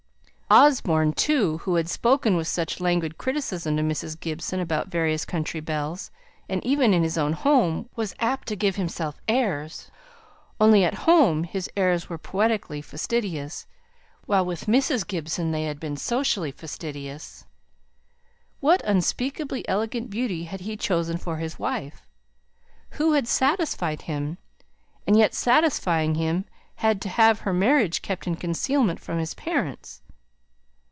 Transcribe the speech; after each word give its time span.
Osborne, 0.53 1.13
too, 1.13 1.59
who 1.59 1.75
had 1.75 1.87
spoken 1.89 2.35
with 2.35 2.45
such 2.45 2.81
languid 2.81 3.17
criticism 3.17 3.77
to 3.77 3.81
Mrs. 3.83 4.19
Gibson 4.19 4.59
about 4.59 4.89
various 4.89 5.23
country 5.23 5.61
belles, 5.61 6.11
and 6.49 6.61
even 6.65 6.93
in 6.93 7.03
his 7.03 7.17
own 7.17 7.31
home 7.31 7.87
was 7.95 8.13
apt 8.19 8.49
to 8.49 8.57
give 8.57 8.75
himself 8.75 9.21
airs 9.29 9.89
only 10.59 10.83
at 10.83 10.93
home 11.07 11.45
his 11.45 11.69
airs 11.77 12.09
were 12.09 12.17
poetically 12.17 12.81
fastidious, 12.81 13.65
while 14.25 14.45
with 14.45 14.65
Mrs. 14.65 15.07
Gibson 15.07 15.51
they 15.53 15.63
had 15.63 15.79
been 15.79 15.95
socially 15.95 16.51
fastidious 16.51 17.45
what 18.59 18.81
unspeakably 18.83 19.65
elegant 19.69 20.09
beauty 20.09 20.43
had 20.43 20.59
he 20.59 20.75
chosen 20.75 21.17
for 21.17 21.37
his 21.37 21.59
wife? 21.59 22.09
Who 22.95 23.13
had 23.13 23.25
satisfied 23.25 24.01
him; 24.01 24.37
and 25.07 25.15
yet 25.17 25.33
satisfying 25.33 26.15
him, 26.15 26.43
had 26.75 27.01
to 27.03 27.07
have 27.07 27.39
her 27.41 27.53
marriage 27.53 28.01
kept 28.01 28.27
in 28.27 28.35
concealment 28.35 28.99
from 28.99 29.17
his 29.17 29.33
parents? 29.33 30.01